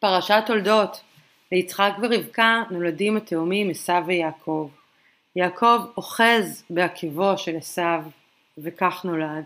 פרשת 0.00 0.42
תולדות 0.46 1.00
ליצחק 1.52 1.92
ורבקה 2.02 2.62
נולדים 2.70 3.16
התאומים 3.16 3.70
עשו 3.70 4.06
ויעקב. 4.06 4.70
יעקב 5.36 5.80
אוחז 5.96 6.64
בעקבו 6.70 7.38
של 7.38 7.56
עשו 7.56 8.10
וכך 8.58 9.04
נולד, 9.04 9.44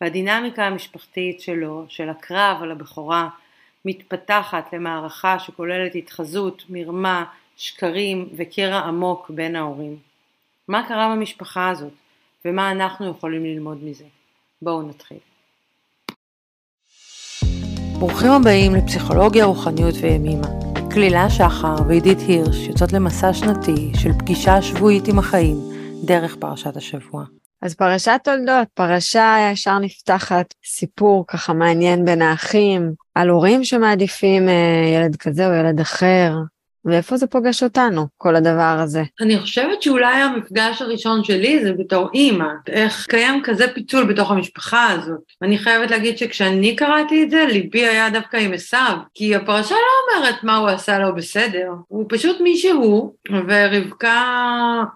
והדינמיקה 0.00 0.66
המשפחתית 0.66 1.40
שלו, 1.40 1.84
של 1.88 2.08
הקרב 2.08 2.62
על 2.62 2.70
הבכורה, 2.70 3.28
מתפתחת 3.84 4.72
למערכה 4.72 5.38
שכוללת 5.38 5.94
התחזות, 5.94 6.62
מרמה, 6.68 7.24
שקרים 7.56 8.28
וקרע 8.36 8.78
עמוק 8.78 9.30
בין 9.30 9.56
ההורים. 9.56 9.98
מה 10.68 10.88
קרה 10.88 11.14
במשפחה 11.14 11.70
הזאת, 11.70 11.92
ומה 12.44 12.70
אנחנו 12.70 13.10
יכולים 13.10 13.44
ללמוד 13.44 13.84
מזה? 13.84 14.04
בואו 14.62 14.82
נתחיל. 14.82 15.18
ברוכים 17.98 18.30
הבאים 18.30 18.74
לפסיכולוגיה, 18.74 19.44
רוחניות 19.44 19.94
וימימה. 20.00 20.46
כלילה 20.94 21.30
שחר 21.30 21.74
ועידית 21.88 22.18
הירש 22.18 22.56
יוצאות 22.56 22.92
למסע 22.92 23.32
שנתי 23.32 23.92
של 23.94 24.12
פגישה 24.18 24.62
שבועית 24.62 25.08
עם 25.08 25.18
החיים 25.18 25.56
דרך 26.04 26.36
פרשת 26.36 26.76
השבוע. 26.76 27.24
אז 27.62 27.74
פרשת 27.74 28.20
תולדות, 28.24 28.68
פרשה 28.74 29.50
ישר 29.52 29.78
נפתחת, 29.78 30.54
סיפור 30.64 31.24
ככה 31.28 31.52
מעניין 31.52 32.04
בין 32.04 32.22
האחים, 32.22 32.92
על 33.14 33.28
הורים 33.28 33.64
שמעדיפים 33.64 34.48
אה, 34.48 34.54
ילד 34.94 35.16
כזה 35.16 35.46
או 35.46 35.52
ילד 35.52 35.80
אחר, 35.80 36.32
ואיפה 36.86 37.16
זה 37.16 37.26
פוגש 37.26 37.62
אותנו, 37.62 38.06
כל 38.16 38.36
הדבר 38.36 38.76
הזה? 38.82 39.02
אני 39.20 39.38
חושבת 39.38 39.82
שאולי 39.82 40.14
המפגש 40.14 40.82
הראשון 40.82 41.24
שלי 41.24 41.64
זה 41.64 41.72
בתור 41.72 42.08
אימא, 42.14 42.48
איך 42.66 43.06
קיים 43.08 43.42
כזה 43.44 43.66
פיצול 43.74 44.04
בתוך 44.04 44.30
המשפחה 44.30 44.90
הזאת. 44.90 45.20
אני 45.42 45.58
חייבת 45.58 45.90
להגיד 45.90 46.18
שכשאני 46.18 46.76
קראתי 46.76 47.22
את 47.22 47.30
זה, 47.30 47.46
ליבי 47.48 47.86
היה 47.86 48.10
דווקא 48.10 48.36
עם 48.36 48.52
עשיו, 48.52 48.96
כי 49.14 49.34
הפרשה 49.34 49.74
לא 49.74 50.18
אומרת 50.18 50.44
מה 50.44 50.56
הוא 50.56 50.68
עשה 50.68 50.98
לא 50.98 51.10
בסדר, 51.10 51.72
הוא 51.88 52.04
פשוט 52.08 52.40
מי 52.40 52.56
שהוא, 52.56 53.12
ורבקה 53.48 54.22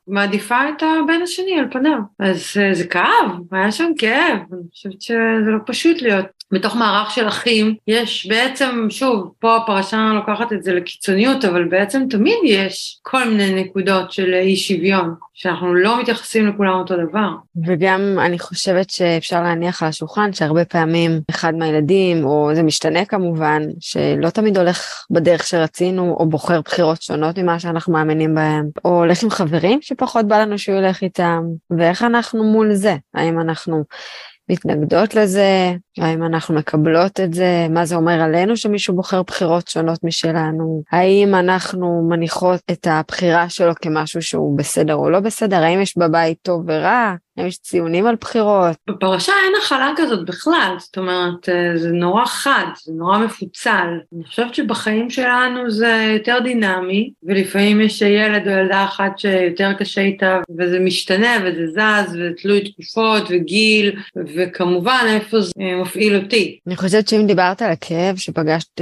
מעדיפה 0.08 0.68
את 0.68 0.82
הבן 0.82 1.22
השני 1.22 1.58
על 1.58 1.66
פניו. 1.70 1.98
אז 2.18 2.42
אה, 2.60 2.74
זה 2.74 2.86
כאב, 2.86 3.30
היה 3.52 3.72
שם 3.72 3.90
כאב, 3.98 4.38
אני 4.52 4.62
חושבת 4.70 5.02
שזה 5.02 5.50
לא 5.50 5.58
פשוט 5.66 6.02
להיות 6.02 6.26
בתוך 6.52 6.76
מערך 6.76 7.10
של 7.10 7.28
אחים, 7.28 7.74
יש 7.86 8.26
בעצם, 8.26 8.86
שוב, 8.90 9.32
פה 9.38 9.56
הפרשה 9.56 10.10
לוקחת 10.14 10.52
את 10.52 10.62
זה 10.62 10.72
לקיצוניות, 10.72 11.44
אבל 11.44 11.64
בעצם 11.64 12.02
תמיד 12.10 12.38
יש 12.44 12.98
כל 13.02 13.28
מיני 13.28 13.62
נקודות 13.62 14.12
של 14.12 14.34
אי 14.34 14.56
שוויון, 14.56 15.14
שאנחנו 15.34 15.74
לא 15.74 16.00
מתייחסים 16.00 16.48
לכולם 16.48 16.78
אותו 16.78 16.94
דבר. 17.08 17.28
וגם 17.66 18.00
אני 18.18 18.38
חושבת 18.38 18.90
שאפשר 18.90 19.42
להניח 19.42 19.82
על 19.82 19.88
השולחן 19.88 20.32
שהרבה 20.32 20.64
פעמים 20.64 21.20
אחד 21.30 21.54
מהילדים, 21.54 22.24
או 22.24 22.50
זה 22.54 22.62
משתנה 22.62 23.04
כמובן, 23.04 23.62
שלא 23.80 24.30
תמיד 24.30 24.58
הולך 24.58 25.04
בדרך 25.10 25.46
שרצינו, 25.46 26.16
או 26.20 26.28
בוחר 26.28 26.60
בחירות 26.60 27.02
שונות 27.02 27.38
ממה 27.38 27.60
שאנחנו 27.60 27.92
מאמינים 27.92 28.34
בהם, 28.34 28.68
או 28.84 28.90
הולך 28.98 29.22
עם 29.22 29.30
חברים 29.30 29.78
שפחות 29.82 30.28
בא 30.28 30.38
לנו 30.40 30.58
שהוא 30.58 30.76
ילך 30.76 31.02
איתם, 31.02 31.42
ואיך 31.78 32.02
אנחנו 32.02 32.44
מול 32.44 32.74
זה? 32.74 32.96
האם 33.14 33.40
אנחנו... 33.40 33.84
מתנגדות 34.50 35.14
לזה, 35.14 35.74
האם 36.00 36.24
אנחנו 36.24 36.54
מקבלות 36.54 37.20
את 37.20 37.34
זה, 37.34 37.66
מה 37.70 37.84
זה 37.84 37.96
אומר 37.96 38.20
עלינו 38.20 38.56
שמישהו 38.56 38.94
בוחר 38.94 39.22
בחירות 39.22 39.68
שונות 39.68 40.04
משלנו, 40.04 40.82
האם 40.92 41.34
אנחנו 41.34 42.06
מניחות 42.08 42.60
את 42.70 42.86
הבחירה 42.90 43.48
שלו 43.48 43.72
כמשהו 43.82 44.22
שהוא 44.22 44.58
בסדר 44.58 44.94
או 44.94 45.10
לא 45.10 45.20
בסדר, 45.20 45.56
האם 45.56 45.80
יש 45.80 45.98
בבית 45.98 46.38
טוב 46.42 46.64
ורע, 46.66 47.14
האם 47.36 47.46
יש 47.46 47.58
ציונים 47.58 48.06
על 48.06 48.16
בחירות. 48.20 48.76
בפרשה 48.90 49.32
אין 49.44 49.52
הכלה 49.64 49.92
כזאת 49.96 50.26
בכלל, 50.26 50.74
זאת 50.78 50.98
אומרת, 50.98 51.48
אה, 51.48 51.76
זה 51.76 51.90
נורא 51.90 52.24
חד, 52.24 52.64
זה 52.84 52.92
נורא 52.92 53.18
מפוצל. 53.18 53.98
אני 54.14 54.24
חושבת 54.24 54.54
שבחיים 54.54 55.10
שלנו 55.10 55.70
זה 55.70 56.14
יותר 56.18 56.38
דינמי, 56.44 57.10
ולפעמים 57.22 57.80
יש 57.80 58.02
ילד 58.02 58.48
או 58.48 58.52
ילדה 58.52 58.84
אחת 58.84 59.18
שיותר 59.18 59.72
קשה 59.72 60.00
איתה, 60.00 60.40
וזה 60.58 60.78
משתנה 60.78 61.36
וזה 61.44 61.66
זז, 61.66 62.18
ותלוי 62.20 62.72
תקופות 62.72 63.22
וגיל, 63.30 63.92
וכמובן 64.36 65.04
איפה 65.08 65.40
זה 65.40 65.52
אה, 65.60 65.80
מפעיל 65.90 66.16
אותי. 66.16 66.58
אני 66.66 66.76
חושבת 66.76 67.08
שאם 67.08 67.26
דיברת 67.26 67.62
על 67.62 67.70
הכאב, 67.70 68.16
שפגשת 68.16 68.80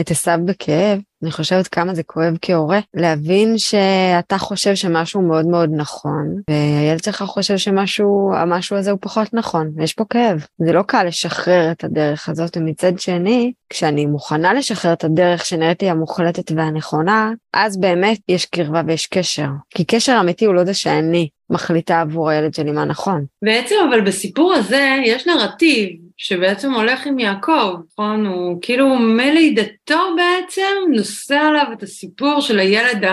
את 0.00 0.10
עשיו 0.10 0.38
בכאב, 0.44 0.98
אני 1.22 1.30
חושבת 1.30 1.68
כמה 1.68 1.94
זה 1.94 2.02
כואב 2.02 2.36
כהורה, 2.42 2.80
להבין 2.94 3.58
שאתה 3.58 4.38
חושב 4.38 4.74
שמשהו 4.74 5.22
מאוד 5.22 5.46
מאוד 5.46 5.70
נכון, 5.72 6.34
והילד 6.50 7.04
שלך 7.04 7.22
חושב 7.22 7.56
שמשהו, 7.56 8.30
המשהו 8.34 8.76
הזה 8.76 8.90
הוא 8.90 8.98
פחות 9.02 9.34
נכון, 9.34 9.70
ויש 9.76 9.92
פה 9.92 10.04
כאב. 10.10 10.46
זה 10.58 10.72
לא 10.72 10.82
קל 10.82 11.04
לשחרר 11.04 11.70
את 11.70 11.84
הדרך 11.84 12.28
הזאת, 12.28 12.56
ומצד 12.56 12.98
שני, 12.98 13.52
כשאני 13.70 14.06
מוכנה 14.06 14.54
לשחרר 14.54 14.92
את 14.92 15.04
הדרך 15.04 15.44
שנראית 15.44 15.82
לי 15.82 15.90
המוחלטת 15.90 16.52
והנכונה, 16.52 17.32
אז 17.52 17.80
באמת 17.80 18.18
יש 18.28 18.44
קרבה 18.44 18.82
ויש 18.86 19.06
קשר. 19.06 19.48
כי 19.70 19.84
קשר 19.84 20.18
אמיתי 20.20 20.44
הוא 20.44 20.54
לא 20.54 20.64
זה 20.64 20.74
שאני 20.74 21.28
מחליטה 21.50 22.00
עבור 22.00 22.30
הילד 22.30 22.54
שלי 22.54 22.72
מה 22.72 22.84
נכון. 22.84 23.24
בעצם 23.42 23.74
אבל 23.88 24.00
בסיפור 24.00 24.54
הזה 24.54 24.96
יש 25.04 25.26
נרטיב 25.26 25.88
שבעצם 26.16 26.72
הולך 26.72 27.06
עם 27.06 27.18
יעקב, 27.18 27.74
נכון? 27.92 28.26
הוא 28.26 28.58
כאילו 28.62 28.96
מלידתו 28.98 30.00
בעצם 30.16 30.92
נושא 30.96 31.34
עליו 31.34 31.66
את 31.72 31.82
הסיפור 31.82 32.40
של 32.40 32.58
הילד 32.58 33.04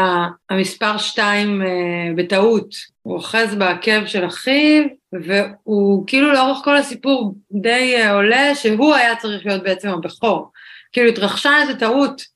המספר 0.50 0.98
שתיים 0.98 1.62
אה, 1.62 1.68
בטעות. 2.16 2.76
הוא 3.02 3.14
אוחז 3.14 3.56
בעקב 3.56 4.06
של 4.06 4.26
אחיו, 4.26 4.84
והוא 5.14 6.08
כאילו 6.08 6.34
לאורך 6.34 6.58
כל 6.64 6.78
הסיפור 6.78 7.36
די 7.52 7.96
אה, 7.98 8.14
עולה 8.14 8.56
שהוא 8.56 8.96
היה 8.96 9.16
צריך 9.16 9.46
להיות 9.46 9.64
בעצם 9.64 9.90
הבכור. 9.90 10.52
כאילו 10.92 11.10
התרחשה 11.10 11.52
איזו 11.62 11.74
טעות 11.80 12.33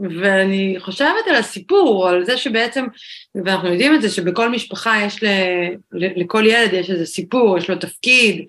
ואני 0.00 0.76
חושבת 0.78 1.26
על 1.28 1.34
הסיפור, 1.34 2.08
על 2.08 2.24
זה 2.24 2.36
שבעצם, 2.36 2.84
ואנחנו 3.34 3.68
יודעים 3.68 3.94
את 3.94 4.02
זה, 4.02 4.10
שבכל 4.10 4.50
משפחה 4.50 5.02
יש, 5.06 5.22
ל, 5.22 5.26
ל, 5.92 6.20
לכל 6.20 6.46
ילד 6.46 6.72
יש 6.72 6.90
איזה 6.90 7.06
סיפור, 7.06 7.58
יש 7.58 7.70
לו 7.70 7.76
תפקיד, 7.76 8.44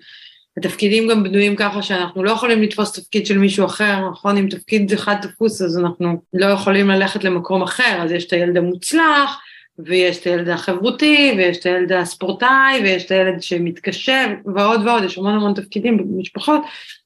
התפקידים 0.58 1.08
גם 1.08 1.22
בנויים 1.22 1.56
ככה 1.56 1.82
שאנחנו 1.82 2.24
לא 2.24 2.30
יכולים 2.30 2.62
לתפוס 2.62 2.92
תפקיד 2.92 3.26
של 3.26 3.38
מישהו 3.38 3.66
אחר, 3.66 4.10
נכון? 4.10 4.36
אם 4.36 4.48
תפקיד 4.50 4.92
אחד 4.92 5.14
תפוס 5.22 5.62
אז 5.62 5.78
אנחנו 5.78 6.22
לא 6.32 6.46
יכולים 6.46 6.90
ללכת 6.90 7.24
למקום 7.24 7.62
אחר, 7.62 8.02
אז 8.02 8.12
יש 8.12 8.26
את 8.26 8.32
הילד 8.32 8.56
המוצלח, 8.56 9.40
ויש 9.86 10.18
את 10.18 10.24
הילד 10.24 10.48
החברותי, 10.48 11.34
ויש 11.36 11.56
את 11.56 11.66
הילד 11.66 11.92
הספורטאי, 11.92 12.80
ויש 12.82 13.04
את 13.04 13.10
הילד 13.10 13.42
שמתקשה, 13.42 14.26
ועוד 14.54 14.86
ועוד, 14.86 15.04
יש 15.04 15.18
המון 15.18 15.34
המון 15.34 15.54
תפקידים 15.54 15.96
במשפחות, 15.96 16.60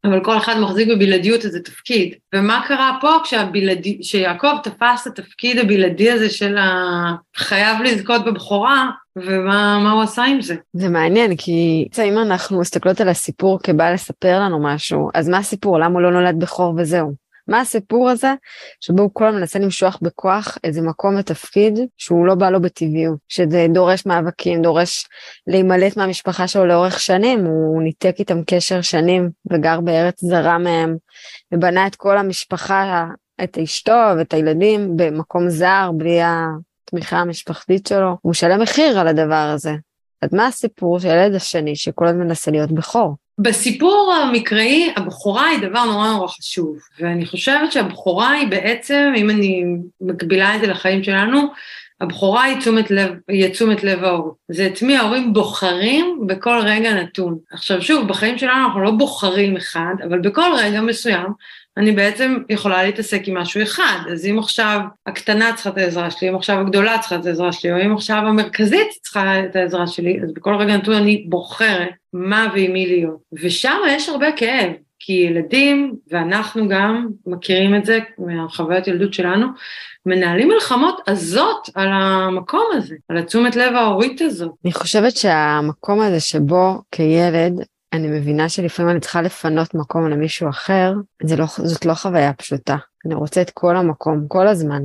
אבל 0.05 0.25
כל 0.25 0.37
אחד 0.37 0.61
מחזיק 0.61 0.89
בבלעדיות 0.89 1.45
איזה 1.45 1.61
תפקיד. 1.61 2.15
ומה 2.35 2.65
קרה 2.69 2.99
פה 3.01 3.17
כשיעקב 4.01 4.57
תפס 4.63 5.07
את 5.07 5.19
התפקיד 5.19 5.59
הבלעדי 5.59 6.11
הזה 6.11 6.31
של 6.31 6.57
החייב 6.59 7.83
לזכות 7.83 8.25
בבכורה, 8.25 8.91
ומה 9.17 9.93
הוא 9.93 10.03
עשה 10.03 10.25
עם 10.25 10.43
זה? 10.43 10.55
זה 10.73 10.89
מעניין, 10.89 11.37
כי 11.37 11.89
אם 12.05 12.19
אנחנו 12.19 12.61
מסתכלות 12.61 13.01
על 13.01 13.09
הסיפור 13.09 13.59
כבא 13.63 13.93
לספר 13.93 14.41
לנו 14.41 14.63
משהו, 14.63 15.11
אז 15.15 15.29
מה 15.29 15.39
הסיפור? 15.39 15.79
למה 15.79 15.95
הוא 15.95 16.03
לא 16.03 16.11
נולד 16.11 16.39
בכור 16.39 16.75
וזהו? 16.79 17.22
מה 17.49 17.61
הסיפור 17.61 18.11
הזה 18.11 18.35
שבו 18.81 19.03
הוא 19.03 19.11
כל 19.13 19.27
הזמן 19.27 19.41
מנסה 19.41 19.59
למשוח 19.59 19.99
בכוח 20.03 20.59
איזה 20.65 20.83
מקום 20.83 21.17
ותפקיד 21.19 21.79
שהוא 21.97 22.27
לא 22.27 22.35
בא 22.35 22.51
לו 22.51 22.63
בטבעיות, 22.63 23.19
שזה 23.29 23.67
דורש 23.75 24.07
מאבקים, 24.07 24.63
דורש 24.63 25.07
להימלט 25.47 25.97
מהמשפחה 25.97 26.49
שלו 26.49 26.67
לאורך 26.67 27.01
שנים, 27.01 27.45
הוא 27.45 27.83
ניתק 27.83 28.15
איתם 28.19 28.43
קשר 28.47 28.81
שנים 28.81 29.31
וגר 29.53 29.81
בארץ 29.81 30.21
זרה 30.21 30.59
מהם, 30.59 30.97
ובנה 31.55 31.87
את 31.87 31.97
כל 31.97 32.19
המשפחה, 32.19 33.07
את 33.45 33.59
אשתו 33.59 34.01
ואת 34.19 34.35
הילדים 34.35 34.97
במקום 34.97 35.49
זר, 35.49 35.91
בלי 35.97 36.19
התמיכה 36.23 37.17
המשפחתית 37.17 37.87
שלו, 37.87 38.17
הוא 38.23 38.31
משלם 38.31 38.63
מחיר 38.63 38.99
על 38.99 39.09
הדבר 39.09 39.51
הזה. 39.55 39.73
אז 40.23 40.35
מה 40.35 40.47
הסיפור 40.47 41.01
של 41.01 41.09
הילד 41.09 41.35
השני 41.35 41.77
שכל 41.77 42.07
הזמן 42.07 42.21
מנסה 42.21 42.51
להיות 42.51 42.73
בכור? 42.73 43.17
בסיפור 43.43 44.15
המקראי, 44.23 44.93
הבכורה 44.97 45.47
היא 45.47 45.59
דבר 45.59 45.85
נורא 45.85 46.09
נורא 46.09 46.29
חשוב, 46.29 46.79
ואני 47.01 47.27
חושבת 47.27 47.73
שהבכורה 47.73 48.31
היא 48.31 48.49
בעצם, 48.49 49.13
אם 49.17 49.31
אני 49.31 49.65
מקבילה 50.01 50.57
את 50.57 50.61
זה 50.61 50.67
לחיים 50.67 51.03
שלנו, 51.03 51.41
הבכורה 52.01 52.43
היא 52.43 52.59
תשומת 52.59 52.91
לב, 52.91 53.11
היא 53.29 53.49
תשומת 53.49 53.85
לב 53.85 54.05
ההורים. 54.05 54.33
זה 54.49 54.67
את 54.67 54.83
מי 54.83 54.97
ההורים 54.97 55.33
בוחרים 55.33 56.21
בכל 56.27 56.61
רגע 56.63 56.95
נתון. 56.95 57.39
עכשיו 57.53 57.83
שוב, 57.83 58.09
בחיים 58.09 58.39
שלנו 58.39 58.67
אנחנו 58.67 58.81
לא 58.81 58.91
בוחרים 58.91 59.57
אחד, 59.57 59.95
אבל 60.09 60.19
בכל 60.19 60.53
רגע 60.59 60.81
מסוים 60.81 61.27
אני 61.77 61.93
בעצם 61.93 62.37
יכולה 62.49 62.83
להתעסק 62.83 63.23
עם 63.29 63.37
משהו 63.37 63.63
אחד. 63.63 63.99
אז 64.13 64.27
אם 64.27 64.39
עכשיו 64.39 64.81
הקטנה 65.07 65.53
צריכה 65.55 65.71
את 65.71 65.79
העזרה 65.79 66.11
שלי, 66.11 66.29
אם 66.29 66.37
עכשיו 66.37 66.61
הגדולה 66.61 66.99
צריכה 66.99 67.17
את 67.17 67.27
העזרה 67.27 67.53
שלי, 67.53 67.73
או 67.73 67.83
אם 67.85 67.95
עכשיו 67.95 68.17
המרכזית 68.17 68.89
צריכה 69.03 69.45
את 69.45 69.57
העזרה 69.57 69.87
שלי, 69.87 70.21
אז 70.23 70.33
בכל 70.33 70.55
רגע 70.55 70.77
נתון 70.77 70.95
אני 70.95 71.25
בוחרת 71.29 71.89
מה 72.13 72.49
ועם 72.55 72.73
מי 72.73 72.87
להיות. 72.87 73.19
ושם 73.33 73.77
יש 73.89 74.09
הרבה 74.09 74.33
כאב, 74.37 74.73
כי 74.99 75.13
ילדים, 75.13 75.95
ואנחנו 76.11 76.69
גם 76.69 77.09
מכירים 77.27 77.75
את 77.75 77.85
זה 77.85 77.99
מהחוויות 78.19 78.89
ילדות 78.89 79.15
שלנו, 79.15 79.47
מנהלים 80.07 80.49
מלחמות 80.49 81.01
עזות 81.07 81.69
על 81.75 81.89
המקום 81.93 82.65
הזה, 82.73 82.95
על 83.09 83.19
התשומת 83.19 83.57
לב 83.57 83.75
ההורית 83.75 84.21
הזאת. 84.21 84.51
אני 84.65 84.73
חושבת 84.73 85.17
שהמקום 85.17 86.01
הזה 86.01 86.21
שבו 86.21 86.83
כילד 86.91 87.53
אני 87.93 88.09
מבינה 88.09 88.49
שלפעמים 88.49 88.91
אני 88.91 89.01
צריכה 89.01 89.23
לפנות 89.23 89.75
מקום 89.75 90.11
למישהו 90.11 90.49
אחר, 90.49 90.93
לא, 91.39 91.47
זאת 91.47 91.87
לא 91.87 91.95
חוויה 91.95 92.33
פשוטה. 92.33 92.77
אני 93.07 93.15
רוצה 93.15 93.43
את 93.43 93.51
כל 93.51 93.77
המקום, 93.77 94.29
כל 94.29 94.49
הזמן. 94.49 94.83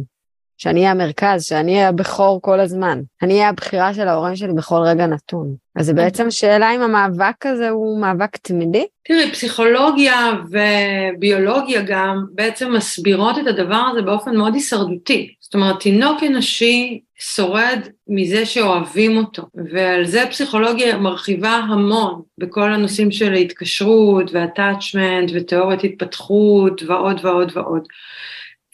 שאני 0.58 0.80
אהיה 0.80 0.92
המרכז, 0.92 1.44
שאני 1.44 1.76
אהיה 1.76 1.90
הבכור 1.90 2.42
כל 2.42 2.60
הזמן. 2.60 3.02
אני 3.22 3.34
אהיה 3.34 3.50
הבחירה 3.50 3.94
של 3.94 4.08
ההורים 4.08 4.36
שלי 4.36 4.54
בכל 4.54 4.82
רגע 4.86 5.06
נתון. 5.06 5.56
אז 5.76 5.86
זה 5.86 5.94
בעצם 5.94 6.32
שאלה 6.32 6.76
אם 6.76 6.82
המאבק 6.82 7.46
הזה 7.46 7.70
הוא 7.70 8.02
מאבק 8.02 8.38
תמידי? 8.38 8.86
תראי, 9.08 9.32
פסיכולוגיה 9.32 10.32
וביולוגיה 10.52 11.82
גם 11.82 12.26
בעצם 12.32 12.74
מסבירות 12.74 13.38
את 13.38 13.48
הדבר 13.48 13.82
הזה 13.92 14.02
באופן 14.02 14.36
מאוד 14.36 14.54
הישרדותי. 14.54 15.34
זאת 15.48 15.56
אומרת, 15.56 15.80
תינוק 15.80 16.24
אנושי 16.24 17.00
שורד 17.20 17.80
מזה 18.08 18.46
שאוהבים 18.46 19.18
אותו, 19.18 19.44
ועל 19.74 20.06
זה 20.06 20.24
פסיכולוגיה 20.30 20.98
מרחיבה 20.98 21.50
המון 21.50 22.22
בכל 22.38 22.74
הנושאים 22.74 23.12
של 23.12 23.34
התקשרות 23.34 24.32
ו-attachment 24.34 25.32
ותיאוריית 25.34 25.84
התפתחות 25.84 26.84
ועוד 26.84 27.26
ועוד 27.26 27.52
ועוד. 27.56 27.88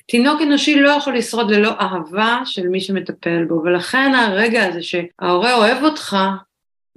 תינוק 0.08 0.42
אנושי 0.42 0.76
לא 0.76 0.90
יכול 0.90 1.18
לשרוד 1.18 1.52
ללא 1.52 1.72
אהבה 1.80 2.40
של 2.46 2.68
מי 2.68 2.82
שמטפל 2.82 3.46
בו, 3.46 3.62
ולכן 3.64 4.12
הרגע 4.16 4.66
הזה 4.66 4.80
שההורה 4.84 5.54
אוהב 5.54 5.84
אותך 5.84 6.18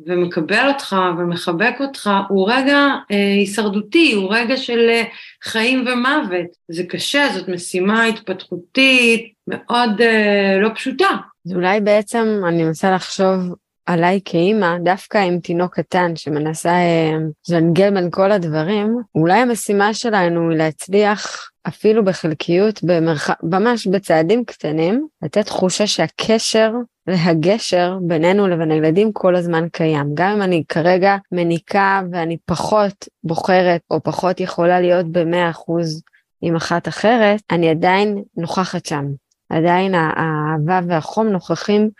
ומקבל 0.07 0.69
אותך 0.69 0.97
ומחבק 1.19 1.75
אותך, 1.81 2.11
הוא 2.29 2.51
רגע 2.51 2.77
אה, 3.11 3.17
הישרדותי, 3.17 4.13
הוא 4.13 4.35
רגע 4.35 4.57
של 4.57 4.89
אה, 4.89 5.03
חיים 5.43 5.85
ומוות. 5.87 6.47
זה 6.69 6.83
קשה, 6.85 7.29
זאת 7.35 7.49
משימה 7.49 8.05
התפתחותית 8.05 9.33
מאוד 9.49 10.01
אה, 10.01 10.59
לא 10.61 10.69
פשוטה. 10.75 11.09
אז 11.47 11.53
אולי 11.53 11.81
בעצם 11.81 12.41
אני 12.49 12.65
מנסה 12.65 12.95
לחשוב 12.95 13.55
עליי 13.87 14.21
כאימא, 14.25 14.79
דווקא 14.79 15.19
עם 15.19 15.41
תינוק 15.41 15.75
קטן 15.75 16.17
שמנסה 16.17 16.71
אה, 16.71 17.13
לנגל 17.49 17.91
בין 17.91 18.11
כל 18.11 18.33
הדברים, 18.33 18.97
אולי 19.15 19.39
המשימה 19.39 19.95
שלנו 19.95 20.51
היא 20.51 20.59
להצליח 20.59 21.51
אפילו 21.69 22.05
בחלקיות, 22.05 22.83
במרח... 22.83 23.31
ממש 23.43 23.87
בצעדים 23.87 24.45
קטנים, 24.45 25.07
לתת 25.23 25.47
תחושה 25.47 25.87
שהקשר 25.87 26.73
והגשר 27.07 27.99
בינינו 28.03 28.49
לבין 28.49 28.71
הילדים 28.71 29.13
כל 29.13 29.37
הזמן 29.37 29.69
קיים. 29.73 30.11
גם 30.15 30.31
אם 30.31 30.43
אני 30.43 30.63
כרגע 30.69 31.17
מניקה 31.33 32.03
ואני 32.13 32.37
פחות 32.45 33.09
בוחרת 33.25 33.81
או 33.91 34.03
פחות 34.03 34.41
יכולה 34.41 34.81
להיות 34.81 35.13
במאה 35.13 35.51
אחוז 35.51 36.03
עם 36.41 36.57
אחת 36.57 36.89
אחרת, 36.89 37.41
אני 37.51 37.69
עדיין 37.69 38.23
נוכחת 38.37 38.87
שם. 38.87 39.07
עדיין 39.49 39.95
האהבה 39.95 40.81
והחום 40.89 41.29
נוכחים, 41.29 41.91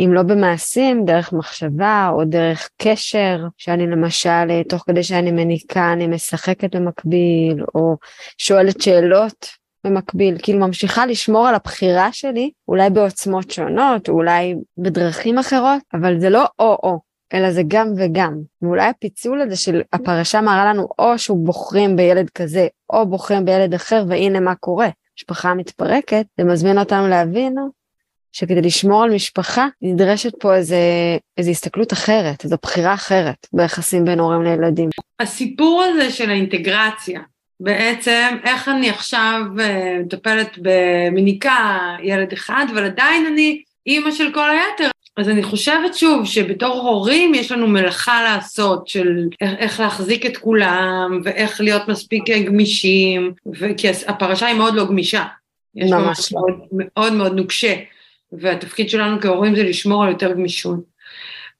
אם 0.00 0.12
לא 0.12 0.22
במעשים, 0.22 1.04
דרך 1.04 1.32
מחשבה 1.32 2.10
או 2.12 2.24
דרך 2.24 2.68
קשר, 2.82 3.38
שאני 3.56 3.86
למשל, 3.86 4.62
תוך 4.68 4.82
כדי 4.86 5.02
שאני 5.02 5.32
מניקה, 5.32 5.92
אני 5.92 6.06
משחקת 6.06 6.76
במקביל, 6.76 7.64
או 7.74 7.96
שואלת 8.38 8.80
שאלות 8.80 9.48
במקביל, 9.84 10.36
כאילו 10.42 10.58
ממשיכה 10.58 11.06
לשמור 11.06 11.48
על 11.48 11.54
הבחירה 11.54 12.12
שלי, 12.12 12.50
אולי 12.68 12.90
בעוצמות 12.90 13.50
שונות, 13.50 14.08
אולי 14.08 14.54
בדרכים 14.78 15.38
אחרות, 15.38 15.82
אבל 15.94 16.20
זה 16.20 16.30
לא 16.30 16.44
או-או, 16.58 16.98
אלא 17.34 17.52
זה 17.52 17.62
גם 17.68 17.92
וגם. 17.96 18.34
ואולי 18.62 18.86
הפיצול 18.86 19.40
הזה 19.40 19.56
של 19.56 19.82
הפרשה 19.92 20.40
מראה 20.40 20.64
לנו 20.64 20.88
או 20.98 21.18
שהוא 21.18 21.46
בוחרים 21.46 21.96
בילד 21.96 22.30
כזה, 22.30 22.66
או 22.90 23.06
בוחרים 23.06 23.44
בילד 23.44 23.74
אחר, 23.74 24.04
והנה 24.08 24.40
מה 24.40 24.54
קורה. 24.54 24.88
משפחה 25.18 25.54
מתפרקת, 25.54 26.26
זה 26.38 26.44
מזמין 26.44 26.78
אותנו 26.78 27.08
להבין 27.08 27.54
שכדי 28.32 28.60
לשמור 28.60 29.02
על 29.02 29.14
משפחה 29.14 29.66
נדרשת 29.82 30.32
פה 30.40 30.54
איזה, 30.54 30.76
איזה 31.38 31.50
הסתכלות 31.50 31.92
אחרת, 31.92 32.44
איזו 32.44 32.56
בחירה 32.62 32.94
אחרת 32.94 33.46
ביחסים 33.52 34.04
בין 34.04 34.18
הורים 34.20 34.42
לילדים. 34.42 34.88
הסיפור 35.20 35.82
הזה 35.82 36.10
של 36.10 36.30
האינטגרציה, 36.30 37.20
בעצם 37.60 38.36
איך 38.44 38.68
אני 38.68 38.90
עכשיו 38.90 39.42
אה, 39.60 39.98
מטפלת 40.04 40.58
במניקה 40.62 41.78
ילד 42.02 42.32
אחד, 42.32 42.66
אבל 42.72 42.84
עדיין 42.84 43.26
אני 43.26 43.62
אימא 43.86 44.10
של 44.10 44.32
כל 44.32 44.50
היתר. 44.50 44.90
אז 45.16 45.28
אני 45.28 45.42
חושבת 45.42 45.94
שוב 45.94 46.26
שבתור 46.26 46.88
הורים 46.88 47.34
יש 47.34 47.52
לנו 47.52 47.66
מלאכה 47.66 48.22
לעשות 48.22 48.88
של 48.88 49.28
איך, 49.40 49.50
איך 49.58 49.80
להחזיק 49.80 50.26
את 50.26 50.36
כולם 50.36 51.20
ואיך 51.24 51.60
להיות 51.60 51.88
מספיק 51.88 52.24
גמישים, 52.46 53.32
כי 53.76 53.88
הפרשה 54.06 54.46
היא 54.46 54.56
מאוד 54.56 54.74
לא 54.74 54.84
גמישה. 54.84 55.24
יש 55.74 55.90
ממש 55.90 56.32
לא. 56.32 56.40
מאוד 56.72 57.12
מאוד 57.12 57.32
נוקשה, 57.32 57.74
והתפקיד 58.32 58.90
שלנו 58.90 59.20
כהורים 59.20 59.56
זה 59.56 59.62
לשמור 59.62 60.04
על 60.04 60.10
יותר 60.10 60.32
גמישות. 60.32 60.97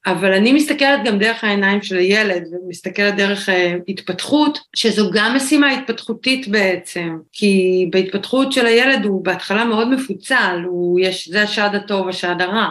אבל 0.07 0.33
אני 0.33 0.53
מסתכלת 0.53 1.05
גם 1.05 1.19
דרך 1.19 1.45
העיניים 1.45 1.83
של 1.83 1.97
הילד, 1.97 2.43
ומסתכלת 2.53 3.17
דרך 3.17 3.49
uh, 3.49 3.53
התפתחות, 3.89 4.59
שזו 4.77 5.11
גם 5.13 5.37
משימה 5.37 5.71
התפתחותית 5.71 6.49
בעצם, 6.49 7.19
כי 7.33 7.87
בהתפתחות 7.93 8.53
של 8.53 8.67
הילד 8.67 9.05
הוא 9.05 9.25
בהתחלה 9.25 9.65
מאוד 9.65 9.89
מפוצל, 9.89 10.63
הוא 10.67 11.01
יש, 11.01 11.29
זה 11.29 11.43
השעד 11.43 11.75
הטוב, 11.75 12.09
השעד 12.09 12.43
הרע. 12.43 12.69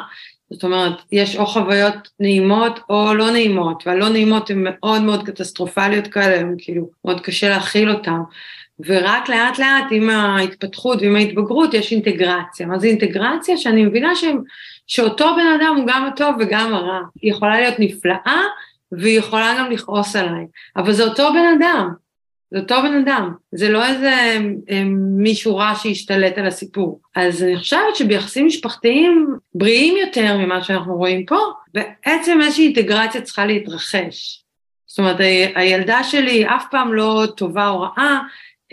זאת 0.50 0.64
אומרת, 0.64 0.94
יש 1.12 1.36
או 1.36 1.46
חוויות 1.46 2.10
נעימות 2.20 2.80
או 2.90 3.14
לא 3.14 3.32
נעימות, 3.32 3.84
והלא 3.86 4.10
נעימות 4.10 4.50
הן 4.50 4.64
מאוד 4.64 5.02
מאוד 5.02 5.26
קטסטרופליות 5.26 6.08
כאלה, 6.08 6.40
הן 6.40 6.56
כאילו 6.58 6.90
מאוד 7.06 7.22
קשה 7.22 7.50
להכיל 7.50 7.92
אותן. 7.92 8.20
ורק 8.86 9.30
לאט 9.30 9.60
לאט 9.60 9.86
עם 9.92 10.10
ההתפתחות 10.10 11.02
ועם 11.02 11.16
ההתבגרות 11.16 11.74
יש 11.74 11.92
אינטגרציה. 11.92 12.68
מה 12.68 12.80
זה 12.80 12.88
אינטגרציה? 12.88 13.58
שאני 13.58 13.86
מבינה 13.86 14.16
ש... 14.16 14.24
שאותו 14.88 15.36
בן 15.36 15.62
אדם 15.62 15.76
הוא 15.78 15.88
גם 15.88 16.06
הטוב 16.06 16.36
וגם 16.40 16.74
הרע. 16.74 17.00
היא 17.22 17.32
יכולה 17.32 17.62
להיות 17.62 17.76
נפלאה 17.80 18.42
והיא 18.92 19.20
יכולה 19.20 19.56
גם 19.60 19.72
לכעוס 19.72 20.16
עליי, 20.16 20.46
אבל 20.78 20.94
זה 20.94 21.04
אותו 21.04 21.30
בן 21.34 21.56
אדם. 21.58 21.90
זה 22.52 22.60
אותו 22.60 22.76
בן 22.84 23.02
אדם, 23.04 23.34
זה 23.52 23.70
לא 23.70 23.86
איזה 23.86 24.12
אה, 24.70 24.84
מישהו 25.18 25.58
רע 25.58 25.74
שהשתלט 25.76 26.38
על 26.38 26.48
הסיפור. 26.48 27.02
אז 27.16 27.44
אני 27.44 27.58
חושבת 27.58 27.96
שביחסים 27.96 28.46
משפחתיים 28.46 29.28
בריאים 29.56 29.98
יותר 29.98 30.38
ממה 30.38 30.64
שאנחנו 30.64 30.96
רואים 30.96 31.26
פה, 31.26 31.40
בעצם 31.74 32.40
איזושהי 32.42 32.66
אינטגרציה 32.66 33.22
צריכה 33.22 33.46
להתרחש. 33.46 34.44
זאת 34.86 35.00
אומרת, 35.00 35.18
הילדה 35.56 36.04
שלי 36.04 36.46
אף 36.46 36.66
פעם 36.72 36.94
לא 36.94 37.26
טובה 37.38 37.68
או 37.68 37.82
רעה, 37.82 38.22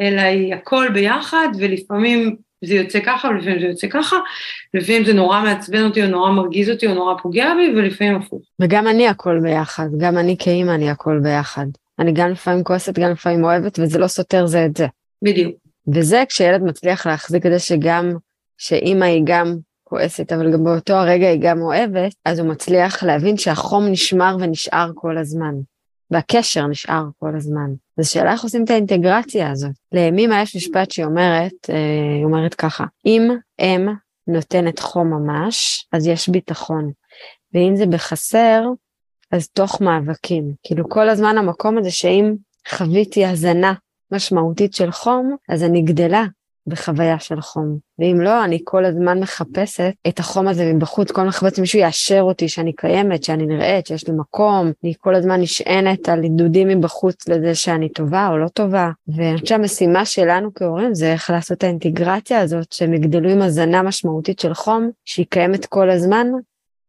אלא 0.01 0.21
היא 0.21 0.55
הכל 0.55 0.89
ביחד, 0.89 1.49
ולפעמים 1.59 2.37
זה 2.67 2.75
יוצא 2.75 2.99
ככה, 3.07 3.29
ולפעמים 3.29 3.61
זה 3.61 3.67
יוצא 3.67 3.87
ככה, 3.89 4.17
לפעמים 4.75 5.05
זה 5.05 5.13
נורא 5.13 5.43
מעצבן 5.43 5.85
אותי, 5.85 6.03
או 6.03 6.09
נורא 6.09 6.31
מרגיז 6.31 6.71
אותי, 6.71 6.87
או 6.87 6.95
נורא 6.95 7.15
פוגע 7.23 7.55
בי, 7.55 7.79
ולפעמים 7.79 8.17
הפוך. 8.17 8.43
וגם 8.61 8.89
אני 8.89 9.09
הכל 9.09 9.41
ביחד, 9.43 9.89
גם 9.99 10.19
אני 10.19 10.37
כאימא 10.39 10.71
אני 10.71 10.91
הכל 10.91 11.21
ביחד. 11.23 11.67
אני 11.99 12.13
גם 12.13 12.31
לפעמים 12.31 12.65
כועסת, 12.65 12.99
גם 12.99 13.11
לפעמים 13.11 13.45
אוהבת, 13.45 13.79
וזה 13.79 13.99
לא 13.99 14.07
סותר 14.07 14.47
זה 14.47 14.65
את 14.65 14.77
זה. 14.77 14.87
בדיוק. 15.23 15.55
וזה 15.95 16.23
כשילד 16.29 16.63
מצליח 16.63 17.07
להחזיק 17.07 17.47
את 17.47 17.51
זה 17.51 17.59
שגם, 17.59 18.17
שאימא 18.59 19.05
היא 19.05 19.23
גם 19.25 19.57
כועסת, 19.85 20.33
אבל 20.33 20.53
גם 20.53 20.65
באותו 20.65 20.95
הרגע 20.95 21.29
היא 21.29 21.41
גם 21.43 21.61
אוהבת, 21.61 22.15
אז 22.25 22.39
הוא 22.39 22.49
מצליח 22.49 23.03
להבין 23.03 23.37
שהחום 23.37 23.87
נשמר 23.87 24.37
ונשאר 24.41 24.91
כל 24.95 25.19
הזמן. 25.19 25.55
והקשר 26.15 26.67
נשאר 26.67 27.05
כל 27.19 27.37
הזמן. 27.37 27.71
אז 27.99 28.09
שאלה 28.09 28.33
איך 28.33 28.43
עושים 28.43 28.65
את 28.65 28.71
האינטגרציה 28.71 29.51
הזאת. 29.51 29.71
לימימה 29.93 30.43
יש 30.43 30.57
משפט 30.57 30.91
שהיא 30.91 31.07
אומרת, 31.07 31.71
אה, 31.71 32.17
היא 32.17 32.25
אומרת 32.25 32.55
ככה, 32.55 32.85
אם 33.07 33.31
אם 33.59 33.89
נותנת 34.27 34.79
חום 34.79 35.11
ממש, 35.11 35.87
אז 35.93 36.07
יש 36.07 36.29
ביטחון. 36.29 36.91
ואם 37.55 37.77
זה 37.77 37.87
בחסר, 37.87 38.63
אז 39.33 39.49
תוך 39.49 39.81
מאבקים. 39.81 40.53
כאילו 40.63 40.89
כל 40.89 41.09
הזמן 41.09 41.39
המקום 41.39 41.79
הזה 41.79 41.91
שאם 41.91 42.35
חוויתי 42.69 43.27
הזנה 43.27 43.73
משמעותית 44.11 44.75
של 44.75 44.91
חום, 44.91 45.37
אז 45.49 45.63
אני 45.63 45.83
גדלה 45.83 46.25
בחוויה 46.67 47.19
של 47.19 47.41
חום. 47.41 47.79
ואם 47.99 48.21
לא, 48.21 48.45
אני 48.45 48.59
כל 48.65 48.85
הזמן 48.85 49.21
מחפשת 49.21 49.93
את 50.09 50.19
החום 50.19 50.49
הזה 50.49 50.73
מבחוץ, 50.73 51.11
כל 51.11 51.21
הזמן 51.21 51.29
מחפשת 51.29 51.57
שמישהו 51.57 51.79
יאשר 51.79 52.21
אותי 52.23 52.49
שאני 52.49 52.73
קיימת, 52.73 53.25
שאני 53.25 53.47
נראית, 53.47 53.87
שיש 53.87 54.09
לי 54.09 54.15
מקום, 54.17 54.73
אני 54.85 54.95
כל 55.01 55.15
הזמן 55.15 55.41
נשענת 55.41 56.09
על 56.09 56.23
עידודים 56.23 56.69
מבחוץ 56.69 57.29
לזה 57.29 57.55
שאני 57.55 57.89
טובה 57.89 58.29
או 58.29 58.39
לא 58.39 58.49
טובה. 58.49 58.91
ואני 59.09 59.35
חושבת 59.35 59.49
שהמשימה 59.49 60.05
שלנו 60.05 60.55
כהורים 60.55 60.95
זה 60.95 61.13
איך 61.13 61.31
לעשות 61.31 61.59
את 61.59 61.65
האינטגרציה 61.65 62.41
הזאת, 62.41 62.73
שהם 62.73 62.95
יגדלו 62.95 63.31
עם 63.31 63.43
הזנה 63.43 63.83
משמעותית 63.83 64.39
של 64.39 64.55
חום, 64.55 64.91
שהיא 65.05 65.27
קיימת 65.31 65.67
כל 65.67 65.91
הזמן, 65.91 66.27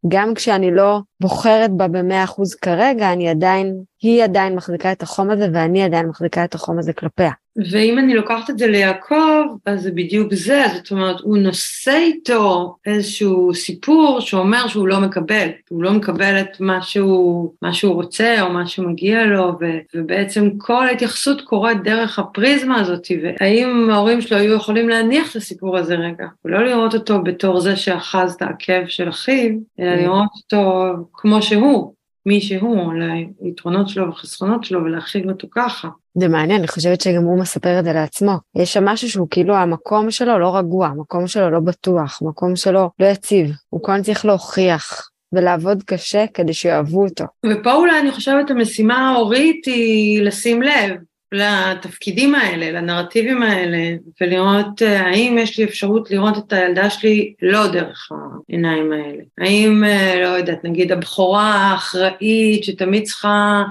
גם 0.07 0.33
כשאני 0.33 0.71
לא 0.71 0.99
בוחרת 1.21 1.71
בה 1.71 1.87
במאה 1.87 2.23
אחוז 2.23 2.55
כרגע, 2.55 3.13
אני 3.13 3.29
עדיין, 3.29 3.83
היא 4.01 4.23
עדיין 4.23 4.55
מחזיקה 4.55 4.91
את 4.91 5.03
החום 5.03 5.29
הזה 5.29 5.47
ואני 5.53 5.83
עדיין 5.83 6.07
מחזיקה 6.07 6.43
את 6.43 6.55
החום 6.55 6.79
הזה 6.79 6.93
כלפיה. 6.93 7.31
ואם 7.71 7.99
אני 7.99 8.13
לוקחת 8.13 8.49
את 8.49 8.57
זה 8.57 8.67
ליעקב, 8.67 9.43
אז 9.65 9.81
זה 9.81 9.91
בדיוק 9.91 10.33
זה, 10.33 10.63
זאת 10.75 10.91
אומרת, 10.91 11.19
הוא 11.21 11.37
נושא 11.37 11.97
איתו 11.97 12.75
איזשהו 12.85 13.53
סיפור 13.53 14.19
שאומר 14.19 14.67
שהוא 14.67 14.87
לא 14.87 14.99
מקבל, 14.99 15.47
הוא 15.69 15.83
לא 15.83 15.91
מקבל 15.91 16.41
את 16.41 16.59
מה 16.59 16.81
שהוא, 16.81 17.53
מה 17.61 17.73
שהוא 17.73 17.93
רוצה 17.93 18.41
או 18.41 18.49
מה 18.49 18.67
שמגיע 18.67 19.25
לו, 19.25 19.51
ו, 19.61 19.65
ובעצם 19.95 20.49
כל 20.57 20.87
ההתייחסות 20.87 21.41
קורית 21.41 21.83
דרך 21.83 22.19
הפריזמה 22.19 22.79
הזאת, 22.79 23.07
והאם 23.23 23.89
ההורים 23.91 24.21
שלו 24.21 24.37
היו 24.37 24.53
יכולים 24.53 24.89
להניח 24.89 25.31
את 25.31 25.35
הסיפור 25.35 25.77
הזה 25.77 25.95
רגע, 25.95 26.27
ולא 26.45 26.65
לראות 26.65 26.93
אותו 26.93 27.23
בתור 27.23 27.59
זה 27.59 27.75
שאחז 27.75 28.33
את 28.33 28.41
העקב 28.41 28.87
של 28.87 29.09
אחיו, 29.09 29.51
אלא 29.79 29.95
mm. 29.95 30.01
לראות 30.01 30.29
אותו 30.43 30.91
כמו 31.13 31.41
שהוא, 31.41 31.94
מי 32.25 32.41
שהוא, 32.41 32.91
על 32.91 33.01
היתרונות 33.41 33.89
שלו 33.89 34.05
והחסרונות 34.05 34.63
שלו 34.63 34.83
ולהכיל 34.83 35.29
אותו 35.29 35.47
ככה. 35.51 35.87
זה 36.17 36.27
מעניין, 36.27 36.59
אני 36.59 36.67
חושבת 36.67 37.01
שגם 37.01 37.23
הוא 37.23 37.39
מספר 37.39 37.79
את 37.79 37.85
זה 37.85 37.93
לעצמו. 37.93 38.37
יש 38.55 38.73
שם 38.73 38.85
משהו 38.85 39.09
שהוא 39.09 39.27
כאילו 39.31 39.55
המקום 39.55 40.11
שלו 40.11 40.39
לא 40.39 40.57
רגוע, 40.57 40.87
המקום 40.87 41.27
שלו 41.27 41.49
לא 41.49 41.59
בטוח, 41.59 42.21
המקום 42.21 42.55
שלו 42.55 42.89
לא 42.99 43.05
יציב. 43.05 43.51
הוא 43.69 43.83
כל 43.83 43.91
הזמן 43.91 44.03
צריך 44.03 44.25
להוכיח 44.25 45.09
ולעבוד 45.33 45.83
קשה 45.83 46.25
כדי 46.33 46.53
שיאהבו 46.53 47.03
אותו. 47.03 47.25
ופה 47.45 47.73
אולי 47.73 47.99
אני 47.99 48.11
חושבת 48.11 48.51
המשימה 48.51 49.09
ההורית 49.09 49.65
היא 49.65 50.21
לשים 50.21 50.61
לב 50.61 50.91
לתפקידים 51.35 52.35
האלה, 52.35 52.71
לנרטיבים 52.71 53.43
האלה, 53.43 53.77
ולראות 54.21 54.81
אה, 54.81 55.01
האם 55.01 55.37
יש 55.39 55.59
לי 55.59 55.63
אפשרות 55.63 56.11
לראות 56.11 56.37
את 56.37 56.53
הילדה 56.53 56.89
שלי 56.89 57.33
לא 57.41 57.67
דרך 57.67 58.09
העיניים 58.11 58.91
האלה. 58.91 59.23
האם, 59.37 59.83
אה, 59.83 60.21
לא 60.21 60.27
יודעת, 60.27 60.63
נגיד 60.63 60.91
הבכורה 60.91 61.53
האחראית 61.53 62.63
שתמיד 62.63 63.03
צריכה 63.03 63.63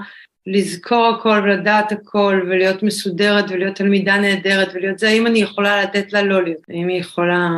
לזכור 0.47 1.07
הכל 1.07 1.41
ולדעת 1.43 1.91
הכל 1.91 2.41
ולהיות 2.47 2.83
מסודרת 2.83 3.45
ולהיות 3.49 3.75
תלמידה 3.75 4.17
נהדרת 4.17 4.67
ולהיות 4.73 4.99
זה, 4.99 5.09
האם 5.09 5.27
אני 5.27 5.39
יכולה 5.39 5.83
לתת 5.83 6.13
לה 6.13 6.21
לא 6.21 6.43
להיות? 6.43 6.61
האם 6.69 6.87
היא 6.87 6.99
יכולה 6.99 7.49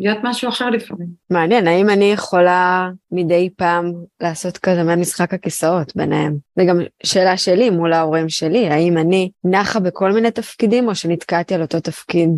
להיות 0.00 0.18
משהו 0.22 0.48
אחר 0.48 0.70
לפעמים? 0.70 1.06
מעניין, 1.30 1.66
האם 1.66 1.90
אני 1.90 2.12
יכולה 2.12 2.90
מדי 3.12 3.50
פעם 3.56 3.92
לעשות 4.20 4.58
כזה 4.58 4.82
מעין 4.82 5.00
משחק 5.00 5.34
הכיסאות 5.34 5.92
ביניהם? 5.96 6.36
וגם 6.56 6.80
שאלה 7.02 7.36
שלי 7.36 7.70
מול 7.70 7.92
ההורים 7.92 8.28
שלי, 8.28 8.68
האם 8.68 8.98
אני 8.98 9.30
נחה 9.44 9.80
בכל 9.80 10.12
מיני 10.12 10.30
תפקידים 10.30 10.88
או 10.88 10.94
שנתקעתי 10.94 11.54
על 11.54 11.62
אותו 11.62 11.80
תפקיד 11.80 12.30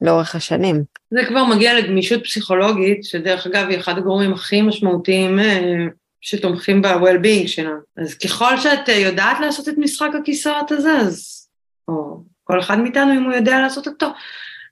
לאורך 0.00 0.34
השנים? 0.34 0.82
זה 1.10 1.20
כבר 1.28 1.44
מגיע 1.44 1.78
לגמישות 1.78 2.24
פסיכולוגית, 2.24 3.04
שדרך 3.04 3.46
אגב 3.46 3.66
היא 3.68 3.78
אחד 3.78 3.98
הגורמים 3.98 4.32
הכי 4.32 4.62
משמעותיים 4.62 5.38
אה, 5.38 5.86
שתומכים 6.24 6.82
ב-well-being 6.82 7.48
שלנו. 7.48 7.78
אז 7.96 8.14
ככל 8.14 8.56
שאת 8.56 8.88
אה, 8.88 8.94
יודעת 8.94 9.40
לעשות 9.40 9.68
את 9.68 9.74
משחק 9.78 10.10
הכיסאות 10.20 10.72
הזה, 10.72 10.92
אז, 10.92 11.46
או 11.88 12.20
כל 12.44 12.60
אחד 12.60 12.78
מאיתנו, 12.78 13.12
אם 13.12 13.22
הוא 13.24 13.32
יודע 13.32 13.60
לעשות 13.60 13.86
אותו, 13.86 14.06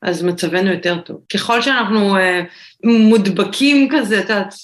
אז 0.02 0.22
מצבנו 0.22 0.70
יותר 0.70 1.00
טוב. 1.00 1.20
ככל 1.34 1.62
שאנחנו 1.62 2.16
אה, 2.16 2.42
מודבקים 2.84 3.88
כזה, 3.92 4.18
את 4.18 4.30
יודעת, 4.30 4.54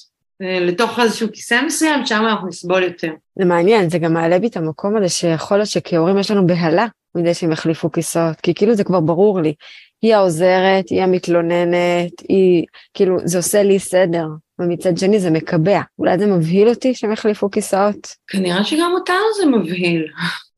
אה, 0.42 0.60
לתוך 0.60 0.98
איזשהו 0.98 1.28
כיסא 1.32 1.60
מסוים, 1.66 2.06
שם 2.06 2.26
אנחנו 2.26 2.48
נסבול 2.48 2.82
יותר. 2.82 3.12
זה 3.38 3.44
מעניין, 3.44 3.90
זה 3.90 3.98
גם 3.98 4.12
מעלה 4.12 4.38
בי 4.38 4.46
את 4.46 4.56
המקום 4.56 4.96
הזה 4.96 5.08
שיכול 5.08 5.56
להיות 5.56 5.68
שכהורים 5.68 6.18
יש 6.18 6.30
לנו 6.30 6.46
בהלה 6.46 6.86
מדי 7.18 7.34
שהם 7.34 7.52
יחליפו 7.52 7.92
כיסאות, 7.92 8.40
כי 8.40 8.54
כאילו 8.54 8.74
זה 8.74 8.84
כבר 8.84 9.00
ברור 9.00 9.40
לי. 9.40 9.54
היא 10.02 10.14
העוזרת, 10.14 10.88
היא 10.90 11.02
המתלוננת, 11.02 12.12
היא, 12.28 12.64
כאילו, 12.94 13.16
זה 13.24 13.38
עושה 13.38 13.62
לי 13.62 13.78
סדר. 13.78 14.26
ומצד 14.58 14.98
שני 14.98 15.20
זה 15.20 15.30
מקבע. 15.30 15.80
אולי 15.98 16.18
זה 16.18 16.26
מבהיל 16.26 16.68
אותי 16.68 16.94
שהם 16.94 17.12
החליפו 17.12 17.50
כיסאות? 17.50 18.08
כנראה 18.28 18.64
שגם 18.64 18.90
אותנו 18.94 19.24
זה 19.40 19.46
מבהיל. 19.46 20.06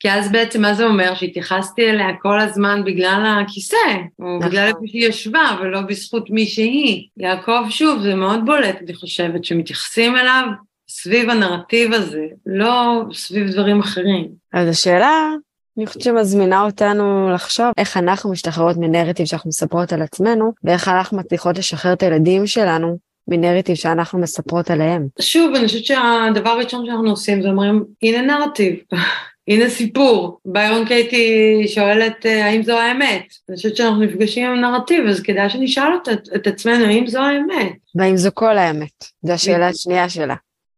כי 0.00 0.11
אז 0.11 0.33
בעצם 0.33 0.62
מה 0.62 0.75
זה 0.75 0.87
אומר? 0.87 1.14
שהתייחסתי 1.14 1.90
אליה 1.90 2.07
כל 2.23 2.40
הזמן 2.40 2.83
בגלל 2.85 3.43
הכיסא, 3.45 3.76
או 4.19 4.38
נכון. 4.38 4.49
בגלל 4.49 4.67
איפה 4.67 4.81
שהיא 4.87 5.09
ישבה, 5.09 5.59
ולא 5.61 5.81
בזכות 5.81 6.31
מי 6.31 6.47
שהיא. 6.47 7.09
יעקב, 7.17 7.62
שוב, 7.71 8.02
זה 8.02 8.14
מאוד 8.14 8.40
בולט, 8.47 8.76
אני 8.85 8.95
חושבת, 8.95 9.45
שמתייחסים 9.45 10.17
אליו 10.17 10.45
סביב 10.88 11.31
הנרטיב 11.31 11.93
הזה, 11.93 12.25
לא 12.47 13.02
סביב 13.12 13.50
דברים 13.50 13.81
אחרים. 13.81 14.29
אז 14.52 14.69
השאלה, 14.69 15.29
אני 15.78 15.86
חושבת 15.86 16.02
שמזמינה 16.02 16.62
אותנו 16.62 17.30
לחשוב 17.30 17.66
איך 17.78 17.96
אנחנו 17.96 18.30
משתחררות 18.30 18.76
מנרטיב 18.76 19.26
שאנחנו 19.26 19.48
מספרות 19.48 19.92
על 19.92 20.02
עצמנו, 20.02 20.52
ואיך 20.64 20.88
אנחנו 20.88 21.18
מצליחות 21.18 21.58
לשחרר 21.58 21.92
את 21.92 22.02
הילדים 22.02 22.46
שלנו 22.46 22.98
מנרטיב 23.28 23.74
שאנחנו 23.74 24.18
מספרות 24.18 24.70
עליהם. 24.70 25.06
שוב, 25.20 25.54
אני 25.54 25.66
חושבת 25.66 25.84
שהדבר 25.84 26.50
הראשון 26.50 26.86
שאנחנו 26.86 27.10
עושים 27.10 27.42
זה 27.42 27.48
אומרים, 27.48 27.84
הנה 28.02 28.22
נרטיב, 28.22 28.74
הנה 29.48 29.68
סיפור. 29.68 30.38
ביירון 30.44 30.86
קייטי 30.86 31.64
שואלת 31.68 32.26
אה, 32.26 32.46
האם 32.46 32.62
זו 32.62 32.78
האמת. 32.78 33.24
אני 33.48 33.56
חושבת 33.56 33.76
שאנחנו 33.76 34.00
נפגשים 34.00 34.46
עם 34.46 34.60
נרטיב, 34.60 35.06
אז 35.06 35.20
כדאי 35.20 35.50
שנשאל 35.50 35.90
את, 36.02 36.08
את 36.36 36.46
עצמנו 36.46 36.84
האם 36.84 37.06
זו 37.06 37.20
האמת. 37.20 37.72
והאם 37.94 38.16
זו 38.16 38.30
כל 38.34 38.58
האמת? 38.58 39.04
זו 39.22 39.32
השאלה 39.32 39.68
השנייה 39.68 40.08
שלה. 40.08 40.34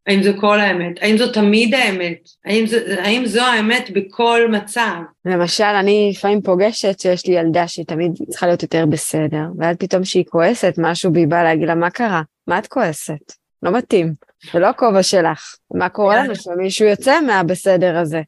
האם 0.06 0.22
זו 0.22 0.32
כל 0.40 0.60
האמת? 0.60 0.92
האם 1.00 1.18
זו 1.18 1.32
תמיד 1.32 1.74
האמת? 1.74 2.28
האם, 2.44 2.66
זו, 2.66 2.76
האם 2.98 3.26
זו 3.26 3.42
האמת 3.42 3.90
בכל 3.90 4.40
מצב? 4.50 4.94
למשל, 5.24 5.64
אני 5.64 6.12
לפעמים 6.16 6.42
פוגשת 6.42 7.00
שיש 7.00 7.26
לי 7.26 7.34
ילדה 7.34 7.68
שהיא 7.68 7.86
תמיד 7.86 8.12
צריכה 8.28 8.46
להיות 8.46 8.62
יותר 8.62 8.86
בסדר, 8.86 9.44
ואז 9.58 9.76
פתאום 9.76 10.04
שהיא 10.04 10.24
כועסת, 10.28 10.74
משהו 10.78 11.12
בי 11.12 11.26
בא 11.26 11.42
להגיד 11.42 11.68
לה, 11.68 11.74
מה 11.74 11.90
קרה? 11.90 12.22
מה 12.46 12.58
את 12.58 12.66
כועסת? 12.66 13.32
לא 13.62 13.70
מתאים, 13.70 14.14
זה 14.52 14.58
לא 14.58 14.66
הכובע 14.66 15.02
שלך. 15.02 15.56
מה 15.74 15.88
קורה 15.88 16.24
לנו 16.24 16.36
שמישהו 16.36 16.86
יוצא 16.86 17.20
מהבסדר 17.20 17.98
הזה? 17.98 18.22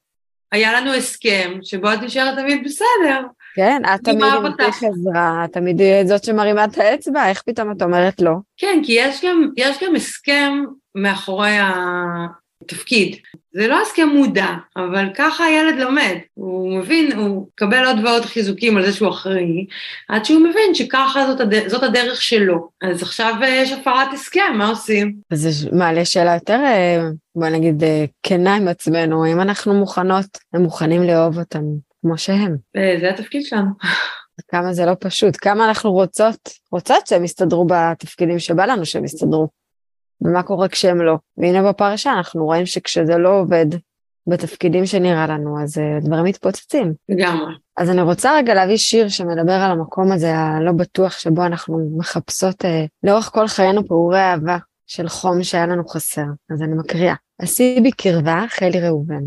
היה 0.52 0.80
לנו 0.80 0.94
הסכם 0.94 1.58
שבו 1.62 1.92
את 1.92 1.98
נשארת 2.02 2.38
תמיד 2.38 2.64
בסדר. 2.64 3.20
כן, 3.54 3.82
את 3.94 4.00
תמיד 4.04 4.24
עם 4.24 4.52
תיך 4.56 4.82
עזרה, 4.82 5.44
תמיד 5.52 5.80
זאת 6.04 6.24
שמרימה 6.24 6.64
את 6.64 6.78
האצבע, 6.78 7.28
איך 7.28 7.42
פתאום 7.42 7.72
את 7.72 7.82
אומרת 7.82 8.20
לא? 8.20 8.32
כן, 8.56 8.80
כי 8.84 8.92
יש 8.92 9.24
גם, 9.24 9.48
יש 9.56 9.76
גם 9.82 9.96
הסכם 9.96 10.64
מאחורי 10.94 11.56
התפקיד. 12.64 13.16
זה 13.52 13.66
לא 13.68 13.82
הסכם 13.82 14.08
מודע, 14.08 14.46
אבל 14.76 15.06
ככה 15.14 15.44
הילד 15.44 15.74
לומד. 15.78 16.14
הוא 16.34 16.78
מבין, 16.78 17.12
הוא 17.12 17.46
מקבל 17.54 17.86
עוד 17.86 17.96
ועוד 18.04 18.24
חיזוקים 18.24 18.76
על 18.76 18.86
זה 18.86 18.92
שהוא 18.92 19.08
אחראי, 19.08 19.66
עד 20.08 20.24
שהוא 20.24 20.40
מבין 20.40 20.74
שככה 20.74 21.26
זאת, 21.26 21.40
הד... 21.40 21.68
זאת 21.68 21.82
הדרך 21.82 22.22
שלו. 22.22 22.68
אז 22.82 23.02
עכשיו 23.02 23.34
אה, 23.42 23.48
יש 23.48 23.72
הפרת 23.72 24.12
הסכם, 24.12 24.54
מה 24.54 24.68
עושים? 24.68 25.16
זה 25.32 25.70
מעלה 25.72 26.04
שאלה 26.04 26.34
יותר, 26.34 26.60
אה, 26.64 27.00
בוא 27.34 27.48
נגיד, 27.48 27.84
אה, 27.84 28.04
כנה 28.22 28.56
עם 28.56 28.68
עצמנו, 28.68 29.24
האם 29.24 29.40
אנחנו 29.40 29.74
מוכנות, 29.74 30.38
הם 30.54 30.62
מוכנים 30.62 31.02
לאהוב 31.02 31.38
אותנו 31.38 31.78
כמו 32.00 32.18
שהם. 32.18 32.56
זה 33.00 33.10
התפקיד 33.10 33.42
שלנו. 33.44 33.70
כמה 34.50 34.72
זה 34.72 34.86
לא 34.86 34.92
פשוט, 35.00 35.36
כמה 35.40 35.68
אנחנו 35.68 35.92
רוצות, 35.92 36.48
רוצות 36.72 37.06
שהם 37.06 37.24
יסתדרו 37.24 37.66
בתפקידים 37.68 38.38
שבא 38.38 38.64
לנו 38.64 38.86
שהם 38.86 39.04
יסתדרו. 39.04 39.48
ומה 40.24 40.42
קורה 40.42 40.68
כשהם 40.68 41.02
לא. 41.02 41.16
והנה 41.36 41.68
בפרשה 41.68 42.12
אנחנו 42.12 42.44
רואים 42.44 42.66
שכשזה 42.66 43.16
לא 43.16 43.40
עובד 43.40 43.66
בתפקידים 44.26 44.86
שנראה 44.86 45.26
לנו, 45.26 45.62
אז 45.62 45.78
uh, 45.78 46.04
דברים 46.04 46.24
מתפוצצים. 46.24 46.94
לגמרי. 47.08 47.52
אז 47.76 47.90
אני 47.90 48.02
רוצה 48.02 48.36
רגע 48.36 48.54
להביא 48.54 48.76
שיר 48.76 49.08
שמדבר 49.08 49.52
על 49.52 49.70
המקום 49.70 50.12
הזה 50.12 50.36
הלא 50.36 50.72
בטוח 50.72 51.18
שבו 51.18 51.46
אנחנו 51.46 51.90
מחפשות 51.96 52.64
uh, 52.64 52.68
לאורך 53.02 53.30
כל 53.32 53.48
חיינו 53.48 53.86
פעורי 53.86 54.20
אהבה 54.20 54.58
של 54.86 55.08
חום 55.08 55.42
שהיה 55.42 55.66
לנו 55.66 55.88
חסר. 55.88 56.26
אז 56.50 56.62
אני 56.62 56.74
מקריאה. 56.74 57.14
עשי 57.38 57.80
בי 57.82 57.90
קרבה, 57.90 58.44
חלי 58.48 58.80
ראובן. 58.80 59.22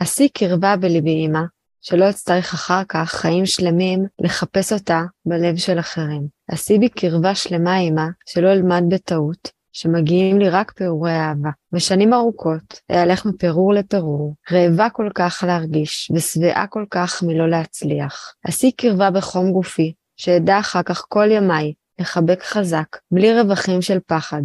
עשי 0.00 0.28
קרבה 0.28 0.76
בליבי 0.76 1.26
אמא, 1.26 1.40
שלא 1.80 2.10
אצטרך 2.10 2.54
אחר 2.54 2.82
כך 2.88 3.10
חיים 3.10 3.46
שלמים 3.46 4.04
לחפש 4.18 4.72
אותה 4.72 5.02
בלב 5.26 5.56
של 5.56 5.78
אחרים. 5.78 6.26
עשי 6.50 6.78
בי 6.78 6.88
קרבה 6.88 7.34
שלמה 7.34 7.76
עימה, 7.76 8.08
שלא 8.26 8.52
אלמד 8.52 8.82
בטעות, 8.88 9.48
שמגיעים 9.74 10.38
לי 10.38 10.48
רק 10.48 10.72
פירורי 10.72 11.12
אהבה. 11.12 11.50
ושנים 11.72 12.14
ארוכות 12.14 12.80
אהלך 12.90 13.26
מפירור 13.26 13.74
לפירור, 13.74 14.34
רעבה 14.52 14.90
כל 14.90 15.08
כך 15.14 15.44
להרגיש, 15.46 16.10
ושבעה 16.14 16.66
כל 16.66 16.84
כך 16.90 17.22
מלא 17.22 17.48
להצליח. 17.48 18.34
עשי 18.44 18.72
קרבה 18.72 19.10
בחום 19.10 19.52
גופי, 19.52 19.92
שאדע 20.16 20.58
אחר 20.58 20.82
כך 20.82 21.04
כל 21.08 21.30
ימיי 21.30 21.72
לחבק 21.98 22.42
חזק, 22.42 22.96
בלי 23.10 23.40
רווחים 23.40 23.82
של 23.82 23.98
פחד. 24.06 24.42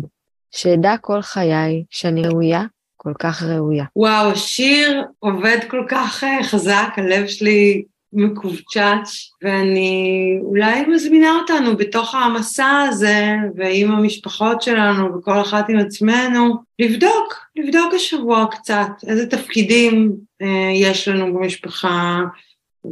שאדע 0.51 0.95
כל 1.01 1.21
חיי 1.21 1.83
שאני 1.89 2.21
ראויה, 2.21 2.63
כל 2.97 3.13
כך 3.19 3.43
ראויה. 3.43 3.85
וואו, 3.95 4.31
השיר 4.31 5.03
עובד 5.19 5.57
כל 5.69 5.85
כך 5.89 6.23
אה, 6.23 6.43
חזק, 6.43 6.87
הלב 6.97 7.27
שלי 7.27 7.83
מקובצ'ץ', 8.13 9.31
ואני 9.43 10.37
אולי 10.41 10.85
מזמינה 10.85 11.39
אותנו 11.41 11.77
בתוך 11.77 12.15
המסע 12.15 12.85
הזה, 12.89 13.35
ועם 13.55 13.91
המשפחות 13.91 14.61
שלנו, 14.61 15.15
וכל 15.15 15.41
אחת 15.41 15.69
עם 15.69 15.79
עצמנו, 15.79 16.55
לבדוק, 16.79 17.35
לבדוק 17.55 17.93
השבוע 17.95 18.45
קצת, 18.51 18.89
איזה 19.07 19.27
תפקידים 19.27 20.11
אה, 20.41 20.71
יש 20.73 21.07
לנו 21.07 21.33
במשפחה, 21.33 22.21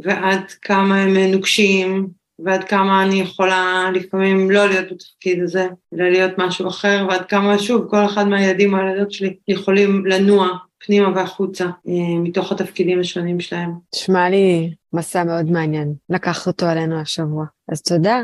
ועד 0.02 0.52
כמה 0.62 1.02
הם 1.02 1.16
נוקשים, 1.16 2.08
ועד 2.38 2.64
כמה 2.64 3.02
אני 3.02 3.20
יכולה 3.20 3.90
לפעמים 3.94 4.50
לא 4.50 4.68
להיות 4.68 4.92
בתפקיד 4.92 5.42
הזה, 5.42 5.68
אלא 5.94 6.08
להיות 6.08 6.32
משהו 6.38 6.68
אחר, 6.68 7.06
ועד 7.08 7.26
כמה, 7.26 7.58
שוב, 7.58 7.86
כל 7.90 8.04
אחד 8.04 8.28
מהילדים 8.28 8.74
או 8.74 8.78
הילדות 8.78 9.12
שלי 9.12 9.36
יכולים 9.48 10.06
לנוע 10.06 10.48
פנימה 10.86 11.08
והחוצה 11.16 11.64
אה, 11.64 12.18
מתוך 12.22 12.52
התפקידים 12.52 13.00
השונים 13.00 13.40
שלהם. 13.40 13.72
נשמע 13.94 14.30
לי 14.30 14.74
מסע 14.92 15.24
מאוד 15.24 15.50
מעניין 15.50 15.94
לקחת 16.10 16.46
אותו 16.46 16.66
עלינו 16.66 17.00
השבוע. 17.00 17.44
אז 17.72 17.82
תודה. 17.82 18.22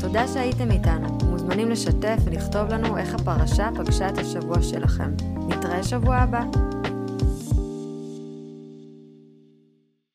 תודה 0.00 0.28
שהייתם 0.28 0.70
איתנו. 0.70 1.08
מוזמנים 1.30 1.70
לשתף 1.70 2.16
ולכתוב 2.24 2.68
לנו 2.68 2.98
איך 2.98 3.14
הפרשה 3.14 3.68
פגשה 3.76 4.08
את 4.08 4.18
השבוע 4.18 4.62
שלכם. 4.62 5.10
נתראה 5.48 5.82
שבוע 5.82 6.16
הבא. 6.16 6.42